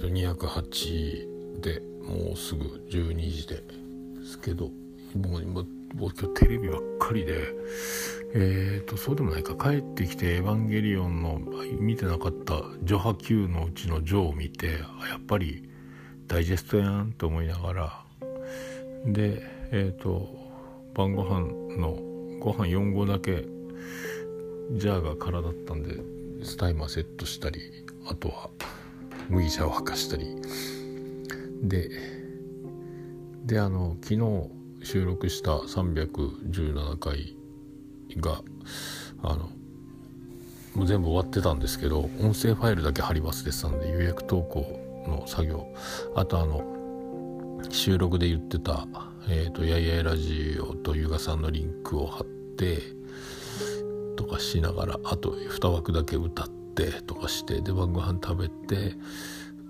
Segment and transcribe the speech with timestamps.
[0.00, 3.62] と208でもうすぐ12時で
[4.24, 4.70] すけど
[5.14, 5.64] もう今
[5.98, 7.54] 今日テレビばっかりで
[8.34, 9.54] えーとそうでもないか。
[9.54, 11.40] 帰ってきて「エヴァンゲリオン」の
[11.78, 15.68] 見てなかった序波球のうちの「序」を見てやっぱり
[16.26, 18.04] ダイジェストやんと思いながら。
[19.06, 20.28] でえっ、ー、と
[20.94, 21.98] 晩ご飯の
[22.40, 23.44] ご飯4合だけ
[24.72, 25.96] ジャーが空だったんで
[26.42, 27.60] スタイマーセットしたり
[28.08, 28.50] あとは
[29.28, 30.36] 麦茶を沸かしたり。
[31.62, 31.90] で
[33.44, 34.50] であの昨日
[34.82, 37.36] 収録した317回
[38.18, 38.42] が
[39.22, 39.50] あの
[40.74, 45.66] もう全部終わってたんですけど音声ファイルだけ貼り忘れてたんで予約投稿の作業。
[46.14, 46.76] あとあの
[47.70, 48.86] 収録で言ってた
[49.28, 52.80] 「えーと、やいやいラジオ」と優雅さんのリンクを貼って
[54.16, 58.94] とかしながらあと2枠だけ歌ってとかしてで晩ご飯食べて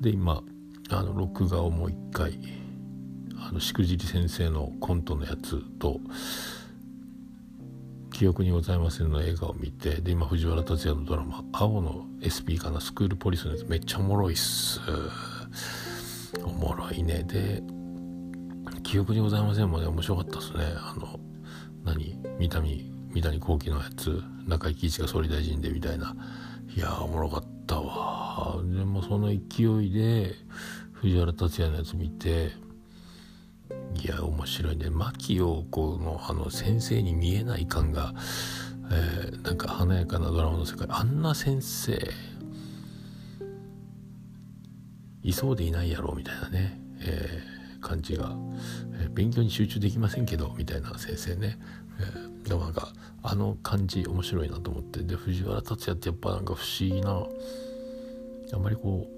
[0.00, 0.42] で今
[0.90, 2.38] あの録画をもう一回
[3.38, 6.00] あのしくじり先生のコントのやつと
[8.12, 14.80] 記憶にございませんの映画を見てで今藤原竜也のドラマ「青の SP かなスクールポリス」のやつめっちゃおもろいっす。
[16.44, 17.24] おもろいね。
[17.24, 17.62] で
[18.82, 19.86] 記憶にございませんもね。
[19.86, 20.64] 面白かったっすね。
[20.76, 21.20] あの
[21.84, 22.18] 何？
[22.38, 24.22] 三谷三谷幸喜のやつ。
[24.46, 26.14] 中井貴一が総理大臣でみたいな。
[26.76, 28.60] いやおもろかったわ。
[28.62, 30.34] でもその勢いで
[30.92, 32.52] 藤原竜也のやつ見て
[33.94, 34.90] いや面白いね。
[34.90, 38.12] 牧陽子のあの先生に見えない感が、
[38.90, 40.86] えー、なんか華やかなドラマの世界。
[40.90, 41.98] あんな先生
[45.22, 48.36] いそうでいないやろみたいなね、えー、感じが、
[49.00, 51.58] えー、勉強に集中できませんけどみたいな先生ね、
[52.00, 55.02] えー、でもなんかあの感じ面白いなと思って。
[55.02, 57.26] で藤原竜也ってやっぱなんか不思議な
[58.52, 59.08] あんまりこ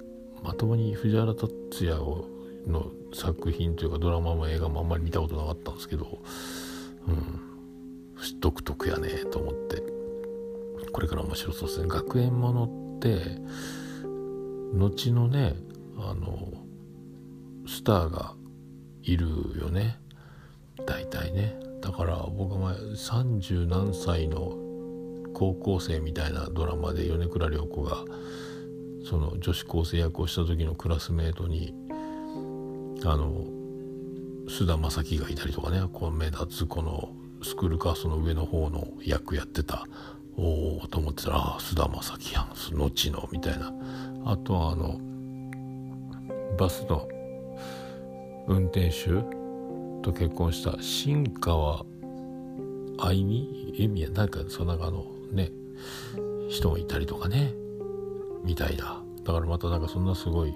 [0.43, 2.27] うまともに藤原竜也を
[2.67, 6.19] の作品というかドラマも映画もあんまり見たことなかったんですけど、
[7.07, 7.41] うん、
[8.41, 9.83] 独特やねと思って。
[10.93, 11.89] これから面白そうですね。
[11.89, 13.39] 学園ものって
[14.73, 15.55] 後のね
[15.99, 16.53] あの
[17.67, 18.35] スターが
[19.03, 19.27] いる
[19.61, 19.99] よね。
[20.87, 21.68] 大体ね。
[21.81, 24.57] だから僕は前30何歳の
[25.35, 28.05] 高校生みたいなドラマで米倉涼子が
[29.05, 31.75] その女子高生役をした時のクラスメートに
[33.05, 33.45] あの
[34.49, 37.13] 菅田将暉がいたりとかねこう目立つこの
[37.43, 39.87] スクールカーストの上の方の役やってた
[40.37, 43.73] おおと思ってたらああ菅田将暉やん後のみたいな。
[44.25, 45.01] あとはあの
[46.59, 47.09] バスの
[48.47, 49.38] 運転手
[50.09, 51.85] と結婚した新川
[52.99, 55.51] 愛美恵美やなんかその中のね
[56.49, 57.53] 人もいたりとかね。
[58.43, 59.03] みたいな。
[59.25, 60.55] だからまたなんかそんなすごい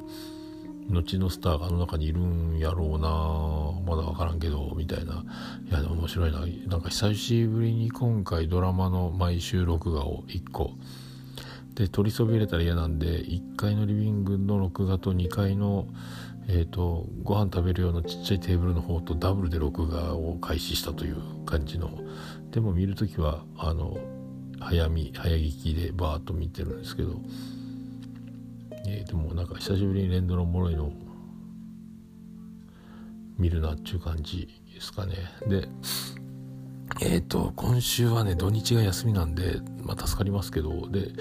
[0.88, 3.94] 後のスターがあの中にいるんやろうな。
[3.94, 5.22] まだ分からんけどみたいな。
[5.68, 6.46] いやでも面白いな。
[6.68, 10.70] なんか久しぶりに今回ドラマの毎週録画を1個。
[11.74, 15.86] で取りそびれたら嫌なんで1階のリビングの録画と2階の
[16.48, 21.16] えーと、ご飯食べるようなちっちゃいテーブルの方とダブルで録画を開始したという
[21.46, 21.90] 感じの。
[22.50, 23.98] でも見る時はあの
[24.60, 27.20] 早見早聞きでバーッと見てるんですけど。
[28.84, 30.92] えー、でもなんか久しぶりに連ドラおもろいの
[33.38, 35.14] 見るなっちゅう感じですかね。
[35.46, 35.68] で
[37.00, 40.88] えっ、ー、と今週はね土日が休みなんで、まあ、助かりますけど。
[40.88, 41.12] で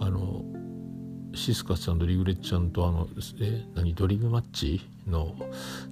[0.00, 0.44] あの
[1.34, 3.08] シスカちゃんとリグレッちゃんとあの
[3.40, 5.34] え何ドリグマッチの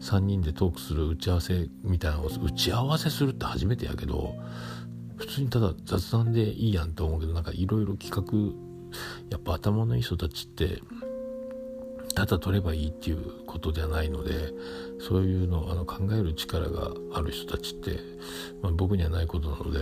[0.00, 4.34] 3人でトークする打ち合わせみたいなのを打ち合わせするって初めてやけど
[5.16, 8.54] 普通にただ雑談でいいやんと思うけどなんかいろいろ企画
[9.30, 10.80] やっぱ頭のいい人たちって
[12.14, 14.52] ただ取ればいいっていうことではないので
[15.00, 17.98] そういうのあの考える力がある人たちって、
[18.62, 19.80] まあ、僕にはないことなので、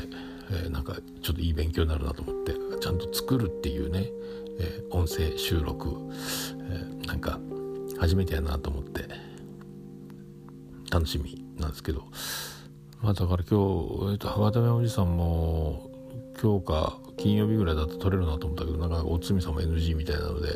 [0.51, 4.11] えー、なんかちょっといい勉強になるなと思ってちゃんと作るっていうね、
[4.61, 7.41] えー、音声収録、えー、なんか
[7.99, 9.09] 初めてやなと思って
[10.91, 12.05] 楽しみなんですけど。
[13.03, 15.91] まあだから今日、えーと、と博多おじさんも
[16.41, 20.49] 今日か金曜日ぐらいだと取れるなと思ったけどなんかおつみさんも NG みたいなので、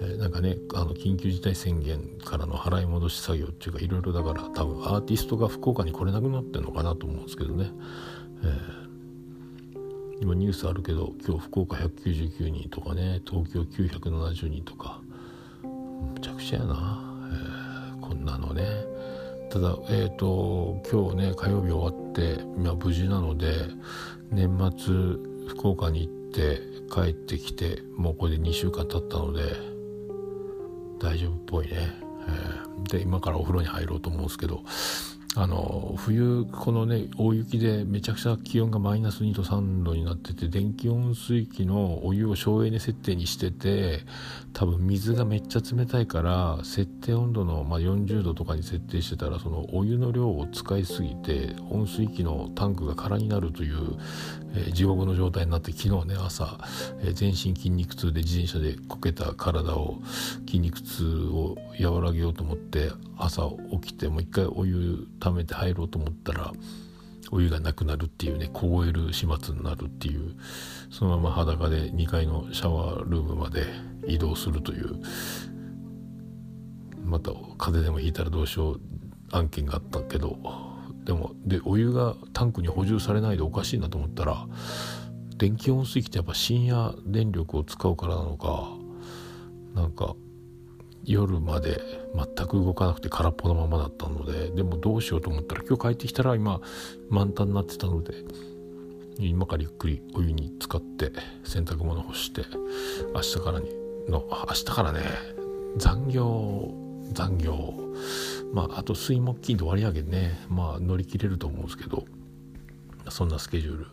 [0.00, 7.70] えー、なんかねあの緊急事態宣言からの払い戻し作業っていうかいろいろだから多分アーティストが福岡に来れなくなってるのかなと思うんですけどね、
[8.44, 8.81] えー、
[10.22, 15.00] 今ニュースあるけど今日福岡199人とかね東京970人とか。
[16.14, 17.02] むちゃくちゃやな、
[17.94, 18.62] えー、こんなのね。
[19.50, 23.52] ただえっ、ー、と今日ね火曜日終わって今無事なので
[24.30, 24.94] 年末
[25.48, 29.42] 福岡に行って帰ってきてもうこれで2週間経ったので
[31.00, 34.62] 大丈夫っぽいね、えー、で今からお風呂に入ろうと思うんですけど
[35.34, 44.00] あの冬このね大雪でめちゃくちゃ気温がマイナス2度3度になってて電気温水器のお湯を省エネ設定にしてて
[44.52, 53.78] 多分水がめっちゃ冷たいから設定温度の、まあ、40度とかに設定してたらそのお湯の量を使いすぎて温水器のタンクが空になるという、
[54.54, 56.58] えー、地獄の状態になって昨日ね朝、
[57.00, 60.02] えー、全身筋肉痛で自転車でこけた体を
[60.46, 63.50] 筋肉痛を和らげようと思って朝
[63.80, 66.52] 起きてもう一回お湯溜めて入ろうと思ったら
[67.30, 70.34] お湯がなくなるっていうね凍える始末になるっていう
[70.90, 73.66] そのまま裸で2階のシャワールームまで
[74.06, 75.00] 移動するという
[77.04, 78.80] また風邪でもひいたらどうしよう
[79.30, 80.38] 案件があったけど
[81.04, 84.46] でもでお湯がタンクに補充されないでおかしいなと思ったら
[85.36, 88.70] 電気温水器ってやっぱ深夜電力を使うからなのか
[89.74, 90.16] なんか
[91.04, 91.80] 夜まで
[92.14, 96.60] 全く動かなくて空っぽのままだったのででもどうしようと思ったら今日帰ってきたら今
[97.10, 98.14] 満タンになってたので
[99.18, 101.12] 今からゆっくりお湯に浸かって
[101.44, 102.42] 洗濯物干して
[103.14, 103.68] 明日からに
[104.08, 105.00] の明日からね
[105.76, 106.74] 残業
[107.12, 107.74] 残業。
[108.52, 110.38] まああと水木金と割り上げね。
[110.48, 112.04] まあ乗り切れると思うんですけど
[113.08, 113.86] そんなスケジュール、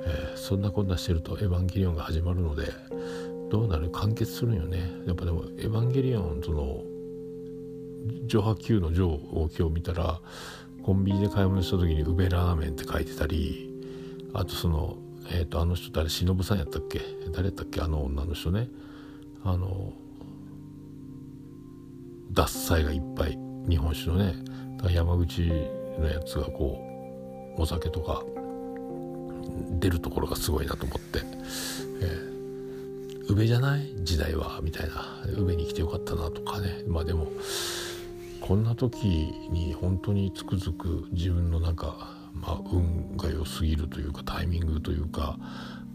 [0.00, 2.72] えー、そんなこんなしてると「エヴァンゲリオン」が始まるので
[3.50, 4.90] どうなる完結するんよね。
[5.06, 6.84] やっぱでも「エヴァンゲリオン」その
[8.26, 10.20] 上波級の上を今日見たら
[10.82, 13.74] コンビニで買い物した時に「ウベラーメン」って書いてたり
[14.34, 14.98] あとその
[15.30, 17.00] えっ、ー、とあの人誰忍さんやったっけ？
[17.32, 17.80] 誰やったっけ？
[17.80, 18.68] あの女の人ね。
[19.44, 19.92] あの
[22.32, 24.34] 獺祭がいっぱい日本酒のね。
[24.92, 25.42] 山口
[25.98, 26.78] のやつがこ
[27.58, 28.22] うお酒とか
[29.80, 31.20] 出るところがすごいなと思って、
[32.00, 32.27] えー
[33.28, 33.94] 宇部じゃない？
[34.04, 35.04] 時代はみたいな
[35.36, 36.82] 宇部に来てよかったなとかね。
[36.86, 37.28] まあでも
[38.40, 39.06] こんな時
[39.50, 45.36] に本当につくづく自分のなんか、まあ、運が良すぎるというかタイミングというか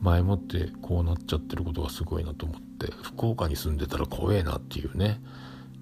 [0.01, 5.19] 前もってこうなっちゃってることがすごいなと思って福岡に住んでたら怖えなっていうね。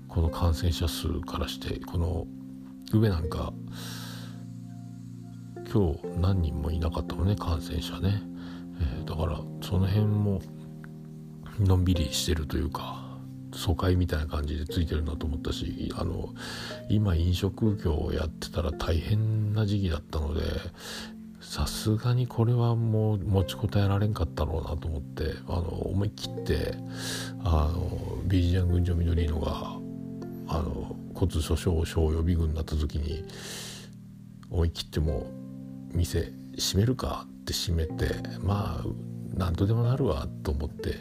[0.07, 2.27] この感染者数からしてこの
[2.94, 3.54] 宇部なんか
[5.74, 8.21] 今日何人もいなかったもんね感染者ね、
[8.81, 10.42] えー、だからその辺も
[11.62, 13.02] のんびりしてるというか
[13.54, 16.30] 疎開みたいな感じでついてるなと思ったしあの
[16.90, 20.42] 今飲食業をやってたら大変な時期だったので
[21.42, 26.75] さすがにこれはもう持ちこたえられんかったろうなと思ってあの思い切って
[27.44, 29.78] あのビージアン群青緑のが
[30.48, 33.25] あの骨粗しょう症予備軍になった時に
[34.50, 35.30] 思い切っても
[35.94, 38.86] 店閉めるかって閉めてまあ
[39.34, 40.96] 何とでもなるわと思って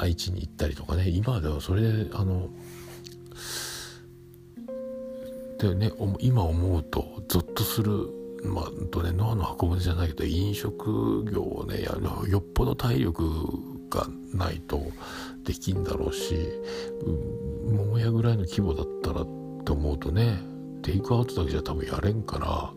[0.00, 1.08] 愛知に行ったりとかね。
[1.08, 2.48] 今ではそれであの
[5.58, 8.08] でね今思うとゾッとする
[8.44, 13.24] まあとねノアの箱舟じゃないけど飲食業をねやるよっぽど体力
[13.90, 14.80] がないと
[15.44, 16.36] できんだろうし
[17.66, 19.24] 桃屋ぐらいの規模だったらっ
[19.64, 20.38] て思うとね
[20.82, 22.72] テイクアウトだけじゃ多分やれんから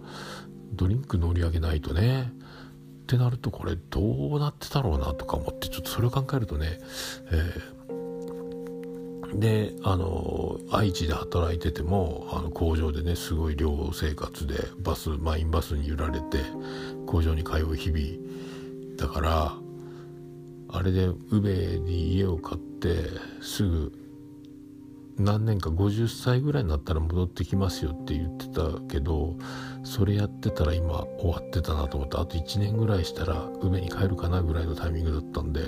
[0.74, 2.32] ドリンク乗り上げないとね。
[3.12, 6.80] ってなるとこれどうなってたろうなとか思ってちょっとそれを考えるとね、
[7.30, 16.40] えー、であの愛知で働いててもあの工場でねすごい寮生活でバスマインバスに揺られて
[17.06, 18.02] 工場に通う日々
[18.96, 19.54] だから
[20.70, 21.52] あれで宇部
[21.84, 22.96] に家を買って
[23.42, 23.92] すぐ
[25.18, 29.36] 何年か50歳ぐらいになったら戻ってきますよって言ってたけど
[29.84, 35.62] それやってたら今終わってたなと思ってあと1年ぐらいしたら宇部に帰るかなぐらいのタイミングだったんで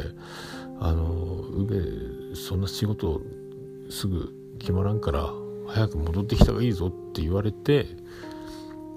[0.80, 3.22] あの宇部そんな仕事
[3.90, 5.30] すぐ決まらんから
[5.68, 7.88] 早く戻ってきた方がいいぞって言われて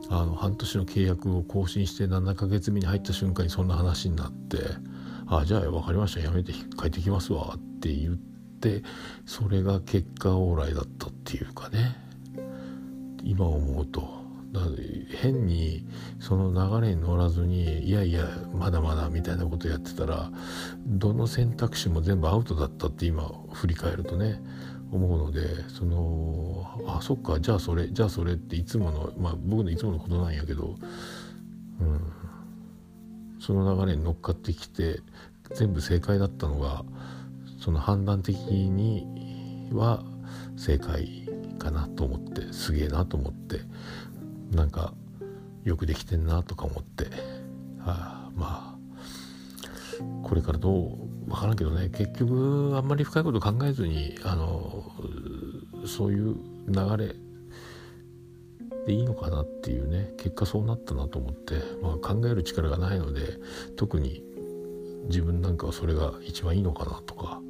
[0.08, 4.58] あの半年の契約を更新して7ヶ月目に入った瞬間にそんな話になって
[5.26, 8.18] 「あじゃあ分かりましたやめて帰ってきますわ」って言。
[8.56, 8.82] って
[9.26, 11.96] それが結果往来だったっていうかね
[13.22, 14.25] 今思うと
[15.20, 15.86] 変に
[16.20, 18.24] その流れに乗らずにいやいや
[18.54, 20.30] まだまだみたいなことやってたら
[20.86, 24.40] どの選択肢も全部アウトだったって今振り返るとね
[24.92, 30.76] 思うのでそのあそっかじゃあそれじゃあそれっていつものまあ僕のいつものことなんやけど、
[31.80, 32.12] うん、
[33.40, 35.00] その流れに乗っかってきて
[35.54, 36.84] 全部正解だったのが
[37.60, 39.06] その判断的に
[39.72, 40.04] は
[40.56, 43.60] 正解かなと思ってすげえなと思って
[44.50, 44.94] なんか
[45.64, 47.06] よくできてんなとか思って、
[47.80, 48.76] あ、まあ
[50.22, 51.88] これからどう分からんけどね。
[51.88, 54.84] 結局あんまり深いこと考えずにあの
[55.86, 56.36] そういう
[56.68, 57.14] 流れ
[58.86, 60.12] でいいのかなっていうね。
[60.18, 63.38] 結果そうなったなと思って、まあ、考える力がないので
[63.76, 64.22] 特に
[65.08, 67.40] 自分なんかはそれが一番いいのかなとか、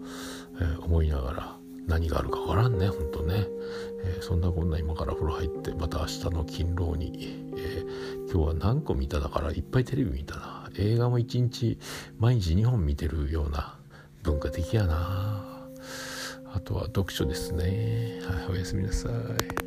[0.61, 1.56] えー、思いながら。
[1.87, 3.47] 何があるかわからんねほんとね、
[4.05, 10.71] えー、そんなこんな今から風呂入ってまた明日の勤労に、えー、今日は何個見ただからいっぱいテレビ見たな。
[10.79, 11.79] 映画も一日
[12.19, 13.79] 毎日2本見てるような
[14.23, 15.69] 文化的やな。
[16.53, 18.21] あとは読書ですね。
[18.23, 19.66] はいおやすみなさい。